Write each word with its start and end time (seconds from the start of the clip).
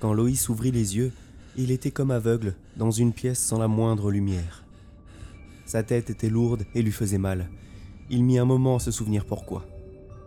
Quand 0.00 0.12
Loïs 0.12 0.48
ouvrit 0.48 0.72
les 0.72 0.96
yeux, 0.96 1.12
il 1.56 1.70
était 1.70 1.90
comme 1.90 2.10
aveugle, 2.10 2.54
dans 2.76 2.90
une 2.90 3.14
pièce 3.14 3.38
sans 3.38 3.58
la 3.58 3.68
moindre 3.68 4.10
lumière. 4.10 4.62
Sa 5.64 5.82
tête 5.82 6.10
était 6.10 6.28
lourde 6.28 6.64
et 6.74 6.82
lui 6.82 6.92
faisait 6.92 7.16
mal. 7.16 7.48
Il 8.10 8.22
mit 8.22 8.38
un 8.38 8.44
moment 8.44 8.76
à 8.76 8.80
se 8.80 8.90
souvenir 8.90 9.24
pourquoi. 9.24 9.64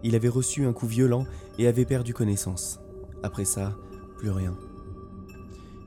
Il 0.03 0.15
avait 0.15 0.27
reçu 0.27 0.65
un 0.65 0.73
coup 0.73 0.87
violent 0.87 1.25
et 1.59 1.67
avait 1.67 1.85
perdu 1.85 2.13
connaissance. 2.13 2.79
Après 3.21 3.45
ça, 3.45 3.77
plus 4.17 4.31
rien. 4.31 4.57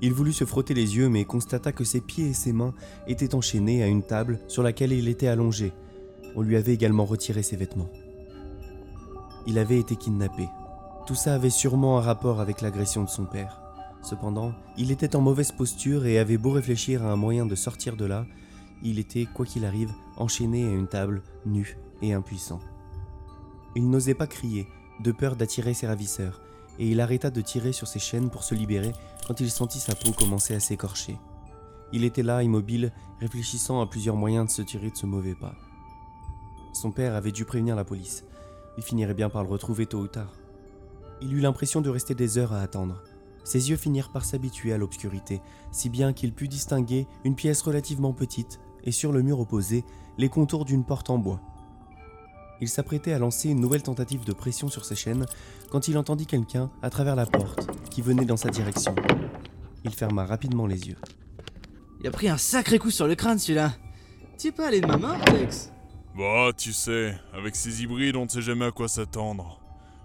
Il 0.00 0.12
voulut 0.12 0.32
se 0.32 0.44
frotter 0.44 0.74
les 0.74 0.96
yeux 0.96 1.08
mais 1.08 1.24
constata 1.24 1.72
que 1.72 1.84
ses 1.84 2.00
pieds 2.00 2.28
et 2.28 2.34
ses 2.34 2.52
mains 2.52 2.74
étaient 3.06 3.34
enchaînés 3.34 3.82
à 3.82 3.88
une 3.88 4.02
table 4.02 4.38
sur 4.48 4.62
laquelle 4.62 4.92
il 4.92 5.08
était 5.08 5.28
allongé. 5.28 5.72
On 6.36 6.42
lui 6.42 6.56
avait 6.56 6.74
également 6.74 7.04
retiré 7.04 7.42
ses 7.42 7.56
vêtements. 7.56 7.90
Il 9.46 9.58
avait 9.58 9.78
été 9.78 9.96
kidnappé. 9.96 10.48
Tout 11.06 11.14
ça 11.16 11.34
avait 11.34 11.50
sûrement 11.50 11.98
un 11.98 12.00
rapport 12.00 12.40
avec 12.40 12.60
l'agression 12.60 13.02
de 13.02 13.08
son 13.08 13.24
père. 13.24 13.60
Cependant, 14.02 14.52
il 14.76 14.90
était 14.90 15.14
en 15.14 15.20
mauvaise 15.20 15.52
posture 15.52 16.06
et 16.06 16.18
avait 16.18 16.38
beau 16.38 16.50
réfléchir 16.50 17.04
à 17.04 17.12
un 17.12 17.16
moyen 17.16 17.46
de 17.46 17.54
sortir 17.54 17.96
de 17.96 18.04
là, 18.04 18.26
il 18.82 18.98
était, 18.98 19.26
quoi 19.26 19.46
qu'il 19.46 19.64
arrive, 19.64 19.92
enchaîné 20.16 20.64
à 20.64 20.72
une 20.72 20.88
table, 20.88 21.22
nu 21.46 21.78
et 22.02 22.12
impuissant. 22.12 22.58
Il 23.76 23.88
n'osait 23.88 24.14
pas 24.14 24.26
crier, 24.26 24.66
de 25.00 25.12
peur 25.12 25.36
d'attirer 25.36 25.72
ses 25.72 25.86
ravisseurs, 25.86 26.40
et 26.78 26.88
il 26.88 27.00
arrêta 27.00 27.30
de 27.30 27.40
tirer 27.40 27.72
sur 27.72 27.86
ses 27.86 28.00
chaînes 28.00 28.28
pour 28.28 28.42
se 28.42 28.54
libérer 28.54 28.92
quand 29.26 29.38
il 29.40 29.50
sentit 29.50 29.78
sa 29.78 29.94
peau 29.94 30.10
commencer 30.12 30.54
à 30.54 30.60
s'écorcher. 30.60 31.16
Il 31.92 32.04
était 32.04 32.22
là, 32.22 32.42
immobile, 32.42 32.92
réfléchissant 33.20 33.80
à 33.80 33.86
plusieurs 33.86 34.16
moyens 34.16 34.46
de 34.46 34.50
se 34.50 34.62
tirer 34.62 34.90
de 34.90 34.96
ce 34.96 35.06
mauvais 35.06 35.34
pas. 35.34 35.54
Son 36.72 36.90
père 36.90 37.14
avait 37.14 37.32
dû 37.32 37.44
prévenir 37.44 37.76
la 37.76 37.84
police. 37.84 38.24
Il 38.78 38.82
finirait 38.82 39.14
bien 39.14 39.28
par 39.28 39.44
le 39.44 39.50
retrouver 39.50 39.86
tôt 39.86 40.00
ou 40.00 40.08
tard. 40.08 40.32
Il 41.20 41.34
eut 41.34 41.40
l'impression 41.40 41.82
de 41.82 41.90
rester 41.90 42.14
des 42.14 42.38
heures 42.38 42.52
à 42.52 42.62
attendre. 42.62 43.02
Ses 43.44 43.70
yeux 43.70 43.76
finirent 43.76 44.10
par 44.10 44.24
s'habituer 44.24 44.72
à 44.72 44.78
l'obscurité, 44.78 45.40
si 45.70 45.88
bien 45.88 46.12
qu'il 46.12 46.32
put 46.32 46.48
distinguer 46.48 47.06
une 47.24 47.34
pièce 47.34 47.62
relativement 47.62 48.12
petite, 48.12 48.60
et 48.84 48.92
sur 48.92 49.12
le 49.12 49.22
mur 49.22 49.40
opposé, 49.40 49.84
les 50.18 50.28
contours 50.28 50.64
d'une 50.64 50.84
porte 50.84 51.10
en 51.10 51.18
bois. 51.18 51.40
Il 52.60 52.68
s'apprêtait 52.68 53.12
à 53.12 53.18
lancer 53.18 53.48
une 53.48 53.60
nouvelle 53.60 53.82
tentative 53.82 54.24
de 54.24 54.32
pression 54.32 54.68
sur 54.68 54.84
ses 54.84 54.94
chaînes 54.94 55.26
quand 55.70 55.88
il 55.88 55.98
entendit 55.98 56.26
quelqu'un 56.26 56.70
à 56.82 56.90
travers 56.90 57.16
la 57.16 57.26
porte 57.26 57.68
qui 57.90 58.02
venait 58.02 58.24
dans 58.24 58.36
sa 58.36 58.50
direction. 58.50 58.94
Il 59.84 59.92
ferma 59.92 60.24
rapidement 60.24 60.66
les 60.66 60.86
yeux. 60.86 60.98
Il 62.00 62.06
a 62.06 62.10
pris 62.10 62.28
un 62.28 62.36
sacré 62.36 62.78
coup 62.78 62.90
sur 62.90 63.06
le 63.06 63.14
crâne 63.14 63.38
celui-là. 63.38 63.72
Tu 64.38 64.48
es 64.48 64.52
pas 64.52 64.68
allé 64.68 64.80
de 64.80 64.86
ma 64.86 64.96
main, 64.96 65.18
Alex 65.26 65.72
Bah, 66.16 66.50
tu 66.56 66.72
sais, 66.72 67.16
avec 67.32 67.56
ces 67.56 67.82
hybrides, 67.82 68.16
on 68.16 68.24
ne 68.24 68.28
sait 68.28 68.42
jamais 68.42 68.66
à 68.66 68.70
quoi 68.70 68.88
s'attendre. 68.88 69.61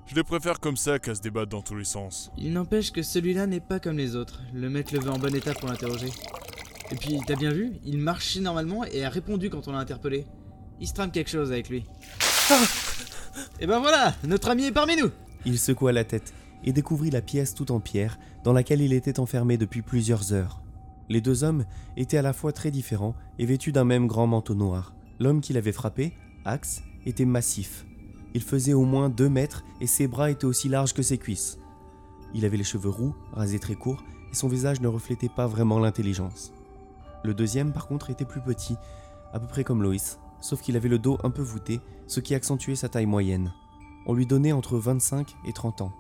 Je 0.08 0.16
les 0.16 0.24
préfère 0.24 0.62
comme 0.62 0.78
ça 0.78 1.00
qu'à 1.00 1.14
se 1.14 1.22
débattre 1.22 1.50
dans 1.50 1.62
tous 1.62 1.76
les 1.76 1.84
sens. 1.84 2.32
Il 2.38 2.54
n'empêche 2.54 2.92
que 2.94 3.04
celui-là 3.04 3.46
n'est 3.46 3.60
pas 3.60 3.82
comme 3.82 3.98
les 3.98 4.16
autres. 4.16 4.42
Le 4.54 4.70
mec 4.70 4.94
le 4.94 5.00
veut 5.00 5.12
en 5.12 5.20
bon 5.20 5.36
état 5.36 5.54
pour 5.54 5.68
l'interroger. 5.68 6.08
Et 6.92 6.96
puis, 6.96 7.20
t'as 7.28 7.36
bien 7.36 7.52
vu 7.52 7.74
Il 7.84 7.98
marchait 7.98 8.40
normalement 8.40 8.86
et 8.86 9.04
a 9.04 9.10
répondu 9.10 9.50
quand 9.50 9.68
on 9.68 9.74
l'a 9.74 9.80
interpellé. 9.80 10.26
Il 10.80 10.88
se 10.88 10.94
trame 10.94 11.12
quelque 11.12 11.30
chose 11.30 11.52
avec 11.52 11.68
lui. 11.70 11.84
Et 13.60 13.68
ben 13.68 13.80
voilà, 13.80 14.16
notre 14.24 14.50
ami 14.50 14.64
est 14.64 14.72
parmi 14.72 14.96
nous 14.96 15.10
Il 15.46 15.60
secoua 15.60 15.92
la 15.92 16.06
tête 16.06 16.34
et 16.64 16.72
découvrit 16.72 17.10
la 17.10 17.22
pièce 17.22 17.54
tout 17.54 17.72
en 17.74 17.82
pierre 17.82 18.18
dans 18.46 18.54
laquelle 18.54 18.82
il 18.82 18.94
était 18.94 19.20
enfermé 19.20 19.58
depuis 19.58 19.82
plusieurs 19.82 20.32
heures. 20.32 20.62
Les 21.10 21.20
deux 21.20 21.44
hommes 21.44 21.66
étaient 21.98 22.18
à 22.18 22.22
la 22.22 22.34
fois 22.34 22.54
très 22.54 22.72
différents 22.72 23.16
et 23.40 23.46
vêtus 23.46 23.74
d'un 23.74 23.86
même 23.86 24.08
grand 24.08 24.28
manteau 24.28 24.56
noir. 24.56 24.96
L'homme 25.20 25.42
qui 25.42 25.52
l'avait 25.52 25.74
frappé, 25.74 26.14
Axe, 26.46 26.82
était 27.06 27.26
massif. 27.26 27.87
Il 28.38 28.44
faisait 28.44 28.74
au 28.74 28.84
moins 28.84 29.10
deux 29.10 29.30
mètres 29.30 29.64
et 29.82 29.88
ses 29.88 30.08
bras 30.08 30.30
étaient 30.30 30.46
aussi 30.46 30.70
larges 30.70 30.94
que 30.94 31.02
ses 31.02 31.18
cuisses. 31.18 31.58
Il 32.36 32.46
avait 32.46 32.58
les 32.58 32.64
cheveux 32.64 32.92
roux, 32.92 33.16
rasés 33.34 33.58
très 33.58 33.74
courts, 33.74 34.04
et 34.32 34.36
son 34.36 34.48
visage 34.48 34.80
ne 34.80 34.88
reflétait 34.88 35.28
pas 35.28 35.48
vraiment 35.48 35.80
l'intelligence. 35.80 36.54
Le 37.24 37.34
deuxième, 37.34 37.74
par 37.74 37.88
contre, 37.88 38.12
était 38.12 38.26
plus 38.26 38.42
petit, 38.42 38.76
à 39.34 39.40
peu 39.40 39.48
près 39.48 39.64
comme 39.64 39.82
Loïs, 39.82 40.20
sauf 40.40 40.62
qu'il 40.62 40.78
avait 40.78 40.88
le 40.88 41.00
dos 41.00 41.18
un 41.24 41.32
peu 41.32 41.42
voûté, 41.42 41.80
ce 42.06 42.20
qui 42.20 42.36
accentuait 42.36 42.76
sa 42.76 42.90
taille 42.90 43.08
moyenne. 43.08 43.56
On 44.06 44.14
lui 44.14 44.28
donnait 44.28 44.52
entre 44.52 44.78
25 44.78 45.36
et 45.48 45.52
30 45.52 45.82
ans. 45.82 45.94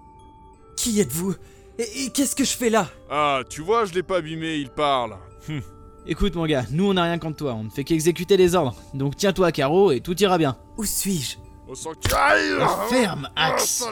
Qui 0.75 0.99
êtes-vous? 0.99 1.33
Et, 1.79 2.03
et 2.03 2.09
qu'est-ce 2.11 2.35
que 2.35 2.45
je 2.45 2.55
fais 2.55 2.69
là? 2.69 2.87
Ah, 3.09 3.41
tu 3.49 3.63
vois, 3.63 3.85
je 3.85 3.95
l'ai 3.95 4.03
pas 4.03 4.17
abîmé, 4.17 4.57
il 4.57 4.69
parle. 4.69 5.17
Hum. 5.49 5.61
Écoute 6.05 6.35
mon 6.35 6.45
gars, 6.45 6.65
nous 6.69 6.85
on 6.85 6.93
n'a 6.93 7.03
rien 7.03 7.17
contre 7.17 7.37
toi, 7.37 7.55
on 7.55 7.63
ne 7.63 7.69
fait 7.71 7.83
qu'exécuter 7.83 8.37
les 8.37 8.53
ordres. 8.53 8.75
Donc 8.93 9.15
tiens-toi 9.15 9.47
à 9.47 9.51
carreau 9.51 9.91
et 9.91 10.01
tout 10.01 10.15
ira 10.21 10.37
bien. 10.37 10.55
Où 10.77 10.85
suis-je? 10.85 11.37
Au 11.67 11.75
sanctuaire 11.75 12.87
Ferme, 12.89 13.29
Axe 13.35 13.83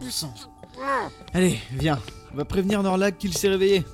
Bon 0.00 0.10
sang. 0.10 0.34
Allez, 1.32 1.58
viens, 1.72 2.00
on 2.32 2.36
va 2.36 2.44
prévenir 2.44 2.82
Norlag 2.82 3.16
qu'il 3.16 3.32
s'est 3.32 3.48
réveillé. 3.48 3.84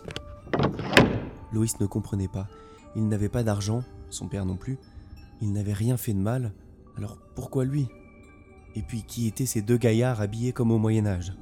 Loïs 1.52 1.78
ne 1.78 1.86
comprenait 1.86 2.28
pas. 2.28 2.48
Il 2.96 3.08
n'avait 3.08 3.28
pas 3.28 3.42
d'argent, 3.42 3.84
son 4.08 4.28
père 4.28 4.46
non 4.46 4.56
plus. 4.56 4.78
Il 5.42 5.52
n'avait 5.52 5.74
rien 5.74 5.98
fait 5.98 6.14
de 6.14 6.18
mal, 6.18 6.54
alors 6.96 7.18
pourquoi 7.34 7.66
lui? 7.66 7.86
Et 8.74 8.82
puis 8.82 9.02
qui 9.02 9.26
étaient 9.26 9.44
ces 9.44 9.60
deux 9.60 9.76
gaillards 9.76 10.22
habillés 10.22 10.52
comme 10.52 10.70
au 10.70 10.78
Moyen 10.78 11.06
Âge? 11.06 11.34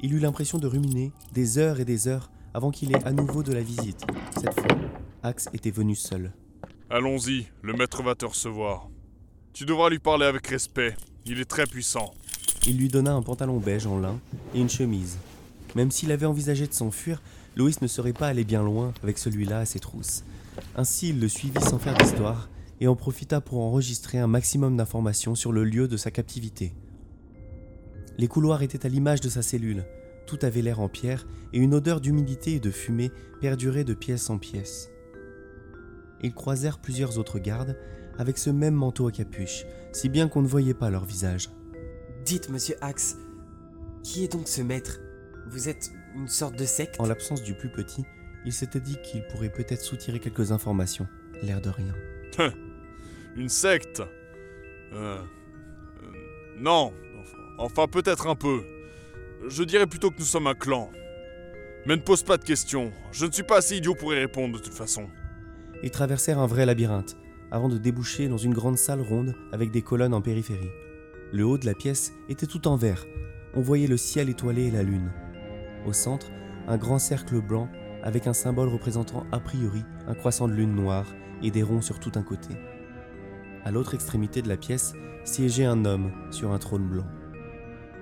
Il 0.00 0.14
eut 0.14 0.20
l'impression 0.20 0.58
de 0.58 0.68
ruminer 0.68 1.12
des 1.32 1.58
heures 1.58 1.80
et 1.80 1.84
des 1.84 2.06
heures 2.06 2.30
avant 2.54 2.70
qu'il 2.70 2.92
ait 2.94 3.04
à 3.04 3.12
nouveau 3.12 3.42
de 3.42 3.52
la 3.52 3.62
visite. 3.62 4.06
Cette 4.40 4.54
fois, 4.54 4.78
Axe 5.24 5.48
était 5.54 5.70
venu 5.70 5.96
seul. 5.96 6.32
Allons-y, 6.88 7.46
le 7.62 7.72
maître 7.72 8.02
va 8.02 8.14
te 8.14 8.26
recevoir. 8.26 8.88
Tu 9.52 9.66
devras 9.66 9.90
lui 9.90 9.98
parler 9.98 10.24
avec 10.24 10.46
respect, 10.46 10.96
il 11.26 11.38
est 11.38 11.44
très 11.44 11.66
puissant. 11.66 12.14
Il 12.66 12.78
lui 12.78 12.88
donna 12.88 13.12
un 13.12 13.20
pantalon 13.20 13.58
beige 13.58 13.86
en 13.86 13.98
lin 13.98 14.18
et 14.54 14.60
une 14.60 14.70
chemise. 14.70 15.18
Même 15.74 15.90
s'il 15.90 16.10
avait 16.10 16.24
envisagé 16.24 16.66
de 16.66 16.72
s'enfuir, 16.72 17.20
Loïs 17.54 17.82
ne 17.82 17.86
serait 17.86 18.14
pas 18.14 18.28
allé 18.28 18.44
bien 18.44 18.62
loin 18.62 18.94
avec 19.02 19.18
celui-là 19.18 19.58
à 19.58 19.64
ses 19.66 19.78
trousses. 19.78 20.24
Ainsi, 20.74 21.10
il 21.10 21.20
le 21.20 21.28
suivit 21.28 21.60
sans 21.60 21.78
faire 21.78 21.92
d'histoire 21.98 22.48
et 22.80 22.88
en 22.88 22.96
profita 22.96 23.42
pour 23.42 23.60
enregistrer 23.60 24.18
un 24.18 24.26
maximum 24.26 24.78
d'informations 24.78 25.34
sur 25.34 25.52
le 25.52 25.64
lieu 25.64 25.86
de 25.86 25.98
sa 25.98 26.10
captivité. 26.10 26.72
Les 28.16 28.28
couloirs 28.28 28.62
étaient 28.62 28.86
à 28.86 28.88
l'image 28.88 29.20
de 29.20 29.28
sa 29.28 29.42
cellule. 29.42 29.84
Tout 30.26 30.38
avait 30.40 30.62
l'air 30.62 30.80
en 30.80 30.88
pierre 30.88 31.26
et 31.52 31.58
une 31.58 31.74
odeur 31.74 32.00
d'humidité 32.00 32.54
et 32.54 32.60
de 32.60 32.70
fumée 32.70 33.10
perdurait 33.42 33.84
de 33.84 33.92
pièce 33.92 34.30
en 34.30 34.38
pièce. 34.38 34.88
Ils 36.22 36.32
croisèrent 36.32 36.78
plusieurs 36.78 37.18
autres 37.18 37.38
gardes 37.38 37.76
avec 38.18 38.38
ce 38.38 38.50
même 38.50 38.74
manteau 38.74 39.08
à 39.08 39.12
capuche, 39.12 39.64
si 39.92 40.08
bien 40.08 40.28
qu'on 40.28 40.42
ne 40.42 40.46
voyait 40.46 40.74
pas 40.74 40.90
leur 40.90 41.04
visage. 41.04 41.50
Dites, 42.24 42.48
monsieur 42.50 42.76
Axe, 42.80 43.16
qui 44.02 44.24
est 44.24 44.32
donc 44.32 44.48
ce 44.48 44.62
maître? 44.62 45.00
Vous 45.48 45.68
êtes 45.68 45.90
une 46.14 46.28
sorte 46.28 46.56
de 46.56 46.64
secte? 46.64 47.00
En 47.00 47.06
l'absence 47.06 47.42
du 47.42 47.54
plus 47.54 47.70
petit, 47.70 48.04
il 48.44 48.52
s'était 48.52 48.80
dit 48.80 48.96
qu'il 49.02 49.26
pourrait 49.28 49.50
peut-être 49.50 49.82
soutirer 49.82 50.18
quelques 50.18 50.52
informations, 50.52 51.06
l'air 51.42 51.60
de 51.60 51.70
rien. 51.70 51.94
Une 53.36 53.48
secte? 53.48 54.02
Euh. 54.92 55.18
euh, 55.18 56.12
non. 56.58 56.92
Enfin, 57.18 57.38
enfin, 57.58 57.86
peut-être 57.88 58.26
un 58.26 58.34
peu. 58.34 58.62
Je 59.48 59.64
dirais 59.64 59.86
plutôt 59.86 60.10
que 60.10 60.18
nous 60.18 60.24
sommes 60.24 60.46
un 60.46 60.54
clan. 60.54 60.90
Mais 61.86 61.96
ne 61.96 62.02
pose 62.02 62.22
pas 62.22 62.36
de 62.36 62.44
questions. 62.44 62.92
Je 63.10 63.26
ne 63.26 63.32
suis 63.32 63.42
pas 63.42 63.58
assez 63.58 63.76
idiot 63.76 63.94
pour 63.94 64.14
y 64.14 64.18
répondre 64.18 64.58
de 64.58 64.62
toute 64.62 64.74
façon. 64.74 65.08
Ils 65.82 65.90
traversèrent 65.90 66.38
un 66.38 66.46
vrai 66.46 66.64
labyrinthe, 66.64 67.16
avant 67.52 67.68
de 67.68 67.76
déboucher 67.76 68.28
dans 68.28 68.38
une 68.38 68.54
grande 68.54 68.78
salle 68.78 69.02
ronde 69.02 69.34
avec 69.52 69.70
des 69.70 69.82
colonnes 69.82 70.14
en 70.14 70.22
périphérie. 70.22 70.70
Le 71.32 71.44
haut 71.44 71.58
de 71.58 71.66
la 71.66 71.74
pièce 71.74 72.14
était 72.30 72.46
tout 72.46 72.66
en 72.66 72.76
vert. 72.76 73.04
On 73.54 73.60
voyait 73.60 73.86
le 73.86 73.98
ciel 73.98 74.30
étoilé 74.30 74.68
et 74.68 74.70
la 74.70 74.82
lune. 74.82 75.12
Au 75.86 75.92
centre, 75.92 76.30
un 76.66 76.78
grand 76.78 76.98
cercle 76.98 77.42
blanc 77.42 77.68
avec 78.02 78.26
un 78.26 78.32
symbole 78.32 78.70
représentant 78.70 79.26
a 79.32 79.38
priori 79.38 79.82
un 80.08 80.14
croissant 80.14 80.48
de 80.48 80.54
lune 80.54 80.74
noire 80.74 81.06
et 81.42 81.50
des 81.50 81.62
ronds 81.62 81.82
sur 81.82 82.00
tout 82.00 82.12
un 82.14 82.22
côté. 82.22 82.54
À 83.64 83.70
l'autre 83.70 83.92
extrémité 83.94 84.40
de 84.40 84.48
la 84.48 84.56
pièce 84.56 84.94
siégeait 85.24 85.66
un 85.66 85.84
homme 85.84 86.10
sur 86.30 86.52
un 86.52 86.58
trône 86.58 86.88
blanc. 86.88 87.06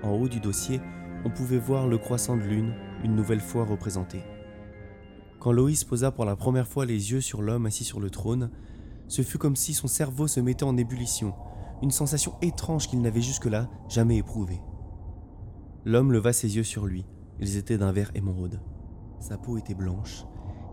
En 0.01 0.11
haut 0.11 0.29
du 0.29 0.39
dossier, 0.39 0.79
on 1.25 1.29
pouvait 1.29 1.59
voir 1.59 1.87
le 1.89 1.97
croissant 1.97 2.37
de 2.37 2.43
lune 2.43 2.73
une 3.03 3.15
nouvelle 3.15 3.41
fois 3.41 3.65
représenté. 3.65 4.23
Quand 5.39 5.51
Loïs 5.51 5.83
posa 5.83 6.11
pour 6.11 6.23
la 6.23 6.37
première 6.37 6.67
fois 6.67 6.85
les 6.85 7.11
yeux 7.11 7.21
sur 7.21 7.41
l'homme 7.41 7.65
assis 7.65 7.83
sur 7.83 7.99
le 7.99 8.09
trône, 8.09 8.49
ce 9.11 9.23
fut 9.23 9.37
comme 9.37 9.57
si 9.57 9.73
son 9.73 9.89
cerveau 9.89 10.25
se 10.25 10.39
mettait 10.39 10.63
en 10.63 10.77
ébullition, 10.77 11.33
une 11.81 11.91
sensation 11.91 12.35
étrange 12.41 12.87
qu'il 12.87 13.01
n'avait 13.01 13.21
jusque-là 13.21 13.69
jamais 13.89 14.15
éprouvée. 14.15 14.61
L'homme 15.83 16.13
leva 16.13 16.31
ses 16.31 16.55
yeux 16.55 16.63
sur 16.63 16.85
lui, 16.85 17.05
ils 17.41 17.57
étaient 17.57 17.77
d'un 17.77 17.91
vert 17.91 18.11
émeraude. 18.15 18.61
Sa 19.19 19.37
peau 19.37 19.57
était 19.57 19.73
blanche, 19.73 20.23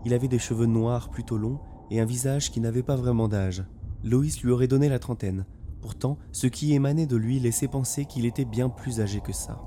il 0.05 0.13
avait 0.13 0.29
des 0.29 0.39
cheveux 0.39 0.67
noirs 0.67 1.09
plutôt 1.09 1.37
longs 1.37 1.59
et 1.91 1.99
un 1.99 2.05
visage 2.05 2.49
qui 2.49 2.61
n'avait 2.61 2.81
pas 2.81 2.95
vraiment 2.95 3.27
d'âge. 3.27 3.65
Loïs 4.05 4.41
lui 4.41 4.51
aurait 4.51 4.69
donné 4.69 4.87
la 4.87 4.99
trentaine. 4.99 5.45
Pourtant, 5.81 6.17
ce 6.31 6.47
qui 6.47 6.73
émanait 6.73 7.07
de 7.07 7.17
lui 7.17 7.41
laissait 7.41 7.67
penser 7.67 8.05
qu'il 8.05 8.25
était 8.25 8.45
bien 8.45 8.69
plus 8.69 9.01
âgé 9.01 9.19
que 9.19 9.33
ça, 9.33 9.61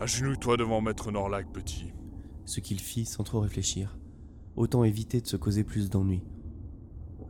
Agenouille-toi 0.00 0.56
devant 0.58 0.80
Maître 0.80 1.10
Norlac, 1.10 1.50
petit. 1.52 1.92
ce 2.44 2.60
qu'il 2.60 2.78
fit 2.78 3.04
sans 3.04 3.24
trop 3.24 3.40
réfléchir. 3.40 3.98
Autant 4.54 4.84
éviter 4.84 5.20
de 5.20 5.26
se 5.26 5.36
causer 5.36 5.64
plus 5.64 5.90
d'ennuis. 5.90 6.22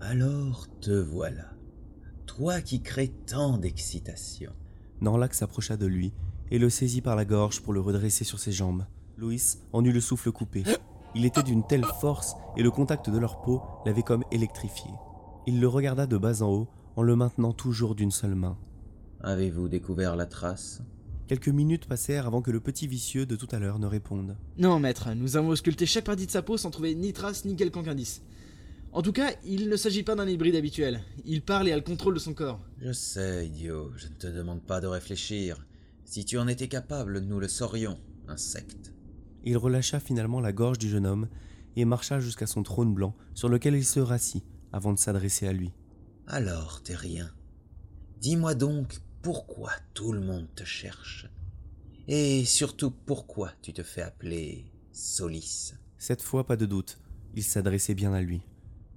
Alors 0.05 0.67
te 0.81 0.91
voilà. 0.91 1.53
Toi 2.27 2.61
qui 2.61 2.83
crées 2.83 3.13
tant 3.25 3.57
d'excitation. 3.57 4.51
Norlac 5.01 5.33
s'approcha 5.33 5.77
de 5.77 5.87
lui 5.87 6.13
et 6.51 6.59
le 6.59 6.71
saisit 6.71 7.03
par 7.03 7.15
la 7.15 7.25
gorge 7.25 7.61
pour 7.63 7.73
le 7.73 7.81
redresser 7.81 8.25
sur 8.25 8.41
ses 8.41 8.51
jambes. 8.51 8.85
Loïs 9.17 9.61
en 9.73 9.85
eut 9.85 9.93
le 9.93 10.01
souffle 10.01 10.33
coupé. 10.33 10.65
Il 11.15 11.25
était 11.25 11.45
d'une 11.45 11.65
telle 11.65 11.85
force 11.85 12.35
et 12.57 12.65
le 12.65 12.73
contact 12.73 13.11
de 13.11 13.19
leur 13.19 13.43
peau 13.43 13.63
l'avait 13.87 14.03
comme 14.03 14.25
électrifié. 14.33 14.91
Il 15.47 15.61
le 15.61 15.69
regarda 15.69 16.09
de 16.09 16.17
bas 16.17 16.43
en 16.43 16.51
haut 16.51 16.69
en 16.97 17.03
le 17.03 17.15
maintenant 17.15 17.53
toujours 17.53 17.95
d'une 17.95 18.11
seule 18.11 18.35
main. 18.35 18.59
Avez-vous 19.21 19.69
découvert 19.69 20.17
la 20.17 20.27
trace? 20.27 20.83
Quelques 21.29 21.49
minutes 21.49 21.87
passèrent 21.87 22.27
avant 22.27 22.43
que 22.43 22.51
le 22.51 22.59
petit 22.59 22.89
vicieux 22.89 23.25
de 23.25 23.37
tout 23.37 23.49
à 23.53 23.61
l'heure 23.61 23.79
ne 23.79 23.87
réponde. 23.87 24.37
Non, 24.59 24.81
maître, 24.81 25.15
nous 25.15 25.37
avons 25.37 25.51
ausculté 25.51 25.87
chaque 25.87 26.05
partie 26.05 26.27
de 26.27 26.33
sa 26.33 26.43
peau 26.43 26.57
sans 26.57 26.73
trouver 26.73 26.97
ni 26.97 27.13
trace 27.13 27.45
ni 27.45 27.55
quelconque 27.55 27.87
indice. 27.87 28.21
En 28.95 29.01
tout 29.01 29.13
cas, 29.13 29.33
il 29.43 29.71
ne 29.71 29.77
s'agit 29.77 30.03
pas 30.03 30.15
d'un 30.15 30.29
hybride 30.29 30.55
habituel. 30.55 31.03
Il 31.25 31.41
parle 31.41 31.67
et 31.67 31.73
a 31.73 31.77
le 31.77 31.83
contrôle 31.83 32.13
de 32.13 32.19
son 32.19 32.35
corps. 32.35 32.61
Je 32.79 32.93
sais, 32.93 33.47
idiot, 33.47 33.91
je 33.97 34.07
ne 34.07 34.13
te 34.13 34.27
demande 34.27 34.63
pas 34.63 34.83
de 34.83 34.87
réfléchir. 34.87 35.67
Si 36.05 36.27
tu 36.27 36.37
en 36.37 36.47
étais 36.47 36.69
capable, 36.69 37.21
nous 37.21 37.41
le 37.41 37.49
saurions, 37.49 37.99
insecte. 38.29 38.93
Il 39.45 39.57
relâcha 39.57 39.99
finalement 39.99 40.41
la 40.41 40.53
gorge 40.53 40.79
du 40.79 40.91
jeune 40.91 41.07
homme 41.07 41.29
et 41.75 41.87
marcha 41.87 42.21
jusqu'à 42.21 42.47
son 42.47 42.63
trône 42.63 42.93
blanc 42.93 43.17
sur 43.33 43.49
lequel 43.49 43.75
il 43.77 43.85
se 43.85 43.99
rassit 43.99 44.45
avant 44.73 44.93
de 44.93 44.99
s'adresser 44.99 45.49
à 45.49 45.55
lui. 45.55 45.73
Alors, 46.27 46.83
terrien, 46.83 47.31
dis-moi 48.21 48.55
donc 48.55 49.01
pourquoi 49.23 49.71
tout 49.95 50.13
le 50.13 50.21
monde 50.21 50.49
te 50.55 50.65
cherche 50.65 51.31
Et 52.09 52.45
surtout 52.45 52.91
pourquoi 52.91 53.53
tu 53.63 53.73
te 53.73 53.83
fais 53.83 54.03
appeler 54.03 54.67
Solis? 54.93 55.73
Cette 55.97 56.21
fois, 56.21 56.45
pas 56.45 56.57
de 56.57 56.67
doute, 56.67 56.99
il 57.35 57.43
s'adressait 57.43 57.95
bien 57.95 58.13
à 58.13 58.21
lui. 58.21 58.43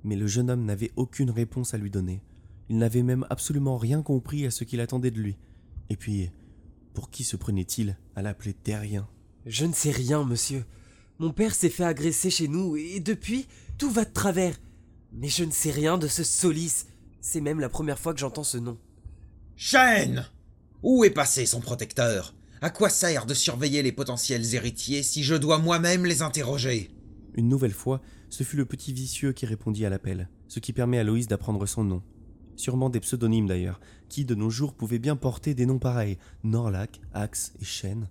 Mais 0.05 0.15
le 0.15 0.27
jeune 0.27 0.51
homme 0.51 0.65
n'avait 0.65 0.91
aucune 0.97 1.31
réponse 1.31 1.73
à 1.73 1.79
lui 1.79 1.89
donner. 1.89 2.21
Il 2.69 2.77
n'avait 2.77 3.01
même 3.01 3.25
absolument 3.31 3.75
rien 3.75 4.03
compris 4.03 4.45
à 4.45 4.51
ce 4.51 4.63
qu'il 4.63 4.79
attendait 4.79 5.09
de 5.09 5.19
lui. 5.19 5.35
Et 5.89 5.95
puis, 5.95 6.29
pour 6.93 7.09
qui 7.09 7.23
se 7.23 7.35
prenait-il 7.35 7.97
à 8.15 8.21
l'appeler 8.21 8.53
terrien? 8.53 9.07
Je 9.47 9.65
ne 9.65 9.73
sais 9.73 9.89
rien, 9.89 10.23
monsieur. 10.23 10.63
Mon 11.17 11.31
père 11.31 11.55
s'est 11.55 11.71
fait 11.71 11.83
agresser 11.83 12.29
chez 12.29 12.47
nous 12.47 12.77
et 12.77 12.99
depuis, 12.99 13.47
tout 13.79 13.89
va 13.89 14.05
de 14.05 14.13
travers. 14.13 14.55
Mais 15.11 15.27
je 15.27 15.43
ne 15.43 15.51
sais 15.51 15.71
rien 15.71 15.97
de 15.97 16.07
ce 16.07 16.23
Solis. 16.23 16.85
C'est 17.19 17.41
même 17.41 17.59
la 17.59 17.69
première 17.69 17.97
fois 17.97 18.13
que 18.13 18.19
j'entends 18.19 18.43
ce 18.43 18.59
nom. 18.59 18.77
Chêne 19.55 20.27
Où 20.83 21.03
est 21.03 21.09
passé 21.09 21.47
son 21.47 21.61
protecteur? 21.61 22.35
À 22.61 22.69
quoi 22.69 22.89
sert 22.89 23.25
de 23.25 23.33
surveiller 23.33 23.81
les 23.81 23.91
potentiels 23.91 24.53
héritiers 24.53 25.01
si 25.01 25.23
je 25.23 25.33
dois 25.33 25.57
moi-même 25.57 26.05
les 26.05 26.21
interroger? 26.21 26.91
Une 27.35 27.49
nouvelle 27.49 27.73
fois, 27.73 28.01
ce 28.29 28.43
fut 28.43 28.55
le 28.55 28.65
petit 28.65 28.93
vicieux 28.93 29.33
qui 29.33 29.45
répondit 29.45 29.85
à 29.85 29.89
l'appel, 29.89 30.29
ce 30.47 30.61
qui 30.61 30.71
permet 30.71 30.99
à 30.99 31.03
Loïs 31.03 31.27
d'apprendre 31.27 31.65
son 31.65 31.83
nom. 31.83 32.01
Sûrement 32.55 32.89
des 32.89 33.01
pseudonymes 33.01 33.47
d'ailleurs, 33.47 33.81
qui 34.07 34.23
de 34.23 34.35
nos 34.35 34.49
jours 34.49 34.73
pouvaient 34.73 34.99
bien 34.99 35.17
porter 35.17 35.53
des 35.53 35.65
noms 35.65 35.77
pareils, 35.77 36.17
Norlac, 36.45 37.01
Axe 37.13 37.53
et 37.61 37.65
Chêne. 37.65 38.07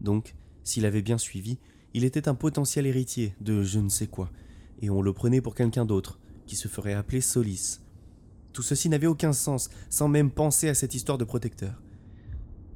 Donc, 0.00 0.34
s'il 0.64 0.84
avait 0.84 1.02
bien 1.02 1.16
suivi, 1.16 1.58
il 1.94 2.04
était 2.04 2.28
un 2.28 2.34
potentiel 2.34 2.86
héritier 2.86 3.34
de 3.40 3.62
je 3.62 3.78
ne 3.78 3.88
sais 3.88 4.08
quoi, 4.08 4.30
et 4.82 4.90
on 4.90 5.00
le 5.00 5.12
prenait 5.12 5.40
pour 5.40 5.54
quelqu'un 5.54 5.84
d'autre, 5.84 6.18
qui 6.46 6.56
se 6.56 6.66
ferait 6.66 6.94
appeler 6.94 7.20
Solis. 7.20 7.78
Tout 8.52 8.62
ceci 8.62 8.88
n'avait 8.88 9.06
aucun 9.06 9.32
sens, 9.32 9.70
sans 9.90 10.08
même 10.08 10.32
penser 10.32 10.68
à 10.68 10.74
cette 10.74 10.96
histoire 10.96 11.18
de 11.18 11.24
protecteur. 11.24 11.80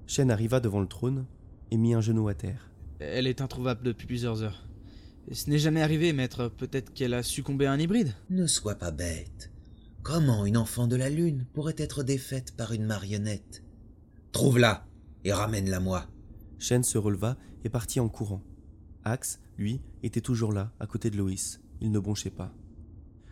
Chêne 0.06 0.31
arriva 0.31 0.61
devant 0.61 0.81
le 0.81 0.87
trône 0.87 1.27
et 1.73 1.77
mit 1.77 1.94
un 1.94 2.00
genou 2.00 2.29
à 2.29 2.35
terre. 2.35 2.70
Elle 3.00 3.27
est 3.27 3.41
introuvable 3.41 3.82
depuis 3.82 4.06
plusieurs 4.06 4.43
heures. 4.43 4.65
Ce 5.32 5.49
n'est 5.49 5.59
jamais 5.59 5.82
arrivé, 5.82 6.12
maître. 6.12 6.49
Peut-être 6.49 6.93
qu'elle 6.93 7.15
a 7.15 7.23
succombé 7.23 7.67
à 7.67 7.73
un 7.73 7.79
hybride 7.79 8.15
Ne 8.31 8.47
sois 8.47 8.75
pas 8.75 8.91
bête. 8.91 9.50
Comment 10.03 10.44
une 10.44 10.59
enfant 10.59 10.87
de 10.87 10.97
la 10.97 11.09
Lune 11.09 11.47
pourrait 11.55 11.75
être 11.79 12.03
défaite 12.03 12.55
par 12.56 12.73
une 12.73 12.85
marionnette? 12.85 13.65
Trouve-la 14.32 14.87
et 15.25 15.32
ramène-la 15.32 15.81
moi. 15.81 16.06
Chêne 16.59 16.85
se 16.85 16.99
releva 16.99 17.37
et 17.65 17.71
partit 17.71 18.00
en 18.00 18.09
courant. 18.09 18.43
Axe, 19.05 19.41
lui, 19.56 19.81
était 20.03 20.21
toujours 20.21 20.53
là, 20.53 20.73
à 20.79 20.87
côté 20.87 21.11
de 21.11 21.17
Loïs. 21.17 21.61
Il 21.81 21.91
ne 21.91 21.99
bronchait 21.99 22.31
pas. 22.31 22.53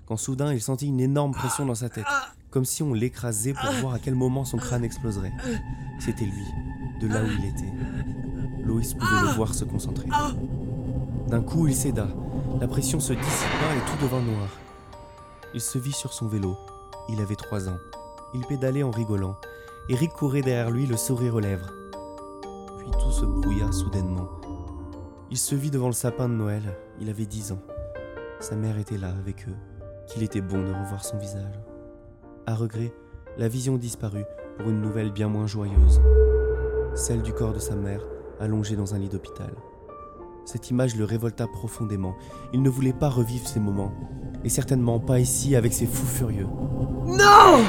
Quand 0.06 0.16
soudain 0.16 0.52
il 0.52 0.62
sentit 0.62 0.86
une 0.86 1.00
énorme 1.00 1.32
pression 1.32 1.66
dans 1.66 1.74
sa 1.74 1.88
tête, 1.88 2.06
comme 2.50 2.64
si 2.64 2.82
on 2.82 2.94
l'écrasait 2.94 3.54
pour 3.54 3.70
voir 3.80 3.94
à 3.94 3.98
quel 3.98 4.14
moment 4.14 4.44
son 4.44 4.58
crâne 4.58 4.84
exploserait. 4.84 5.32
C'était 5.98 6.24
lui, 6.24 6.44
de 7.00 7.06
là 7.08 7.22
où 7.22 7.28
il 7.38 7.44
était. 7.46 7.72
Loïs 8.64 8.94
pouvait 8.94 9.22
le 9.22 9.34
voir 9.34 9.54
se 9.54 9.64
concentrer. 9.64 10.08
D'un 11.26 11.42
coup, 11.42 11.66
il 11.66 11.74
céda. 11.74 12.08
La 12.60 12.68
pression 12.68 13.00
se 13.00 13.12
dissipa 13.12 13.74
et 13.76 13.90
tout 13.90 14.04
devint 14.04 14.22
noir. 14.22 14.48
Il 15.54 15.60
se 15.60 15.78
vit 15.78 15.92
sur 15.92 16.12
son 16.12 16.26
vélo. 16.26 16.56
Il 17.08 17.20
avait 17.20 17.36
trois 17.36 17.68
ans. 17.68 17.78
Il 18.34 18.46
pédalait 18.46 18.82
en 18.82 18.90
rigolant. 18.90 19.36
Eric 19.88 20.12
courait 20.12 20.42
derrière 20.42 20.70
lui, 20.70 20.86
le 20.86 20.96
sourire 20.96 21.34
aux 21.34 21.40
lèvres. 21.40 21.70
Puis 22.78 22.90
tout 22.92 23.10
se 23.10 23.24
brouilla 23.24 23.70
soudainement. 23.72 24.28
Il 25.30 25.38
se 25.38 25.54
vit 25.54 25.70
devant 25.70 25.86
le 25.86 25.92
sapin 25.92 26.28
de 26.28 26.34
Noël. 26.34 26.62
Il 27.00 27.08
avait 27.08 27.26
dix 27.26 27.52
ans. 27.52 27.62
Sa 28.40 28.56
mère 28.56 28.78
était 28.78 28.98
là 28.98 29.08
avec 29.08 29.48
eux. 29.48 29.56
Qu'il 30.06 30.22
était 30.22 30.40
bon 30.40 30.62
de 30.62 30.72
revoir 30.72 31.04
son 31.04 31.18
visage. 31.18 31.60
À 32.46 32.54
regret, 32.54 32.92
la 33.38 33.48
vision 33.48 33.76
disparut 33.76 34.26
pour 34.58 34.68
une 34.68 34.80
nouvelle 34.80 35.12
bien 35.12 35.28
moins 35.28 35.46
joyeuse. 35.46 36.00
Celle 36.94 37.22
du 37.22 37.32
corps 37.32 37.54
de 37.54 37.58
sa 37.58 37.74
mère, 37.74 38.02
allongé 38.40 38.76
dans 38.76 38.94
un 38.94 38.98
lit 38.98 39.08
d'hôpital. 39.08 39.52
Cette 40.44 40.70
image 40.70 40.96
le 40.96 41.04
révolta 41.04 41.46
profondément. 41.46 42.14
Il 42.52 42.62
ne 42.62 42.70
voulait 42.70 42.92
pas 42.92 43.08
revivre 43.08 43.46
ces 43.46 43.60
moments. 43.60 43.92
Et 44.44 44.48
certainement 44.48 44.98
pas 44.98 45.20
ici 45.20 45.54
avec 45.54 45.72
ces 45.72 45.86
fous 45.86 46.06
furieux. 46.06 46.48
Non 47.06 47.62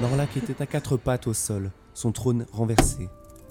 Norlac 0.00 0.36
était 0.36 0.62
à 0.62 0.66
quatre 0.66 0.96
pattes 0.96 1.26
au 1.26 1.34
sol, 1.34 1.72
son 1.94 2.12
trône 2.12 2.46
renversé. 2.52 3.08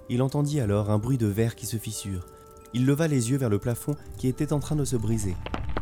Il 0.10 0.22
entendit 0.22 0.60
alors 0.60 0.92
un 0.92 1.00
bruit 1.00 1.18
de 1.18 1.26
verre 1.26 1.56
qui 1.56 1.66
se 1.66 1.78
fissure. 1.78 2.26
Il 2.74 2.86
leva 2.86 3.08
les 3.08 3.32
yeux 3.32 3.38
vers 3.38 3.50
le 3.50 3.60
plafond 3.60 3.96
qui 4.18 4.28
était 4.28 4.54
en 4.54 4.60
train 4.60 4.76
de 4.76 4.86
se 4.86 4.96
briser. 4.96 5.36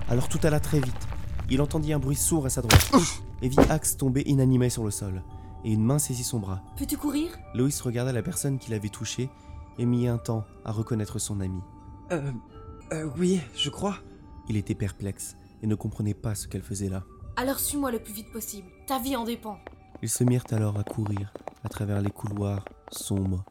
Alors 0.09 0.29
tout 0.29 0.39
alla 0.43 0.59
très 0.59 0.79
vite. 0.79 1.07
Il 1.49 1.61
entendit 1.61 1.93
un 1.93 1.99
bruit 1.99 2.15
sourd 2.15 2.45
à 2.45 2.49
sa 2.49 2.61
droite 2.61 2.91
et 3.41 3.49
vit 3.49 3.59
Axe 3.69 3.97
tomber 3.97 4.23
inanimé 4.25 4.69
sur 4.69 4.83
le 4.83 4.91
sol. 4.91 5.23
Et 5.65 5.71
une 5.71 5.83
main 5.83 5.99
saisit 5.99 6.23
son 6.23 6.39
bras. 6.39 6.61
Peux-tu 6.77 6.97
courir? 6.97 7.37
Loïs 7.53 7.79
regarda 7.81 8.11
la 8.11 8.21
personne 8.21 8.57
qui 8.57 8.71
l'avait 8.71 8.89
touché 8.89 9.29
et 9.77 9.85
mit 9.85 10.07
un 10.07 10.17
temps 10.17 10.45
à 10.65 10.71
reconnaître 10.71 11.19
son 11.19 11.39
ami. 11.41 11.59
Euh. 12.11 12.31
Euh, 12.93 13.09
oui, 13.17 13.41
je 13.55 13.69
crois. 13.71 13.97
Il 14.49 14.55
était 14.55 14.75
perplexe 14.75 15.35
et 15.63 15.67
ne 15.67 15.73
comprenait 15.73 16.13
pas 16.13 16.35
ce 16.35 16.47
qu'elle 16.47 16.61
faisait 16.61 16.89
là. 16.89 17.03
Alors 17.35 17.59
suis-moi 17.59 17.91
le 17.91 17.99
plus 17.99 18.13
vite 18.13 18.31
possible. 18.31 18.67
Ta 18.85 18.99
vie 18.99 19.15
en 19.15 19.23
dépend. 19.23 19.57
Ils 20.03 20.09
se 20.09 20.23
mirent 20.23 20.43
alors 20.51 20.77
à 20.77 20.83
courir 20.83 21.33
à 21.63 21.69
travers 21.69 22.01
les 22.01 22.11
couloirs 22.11 22.65
sombres 22.91 23.45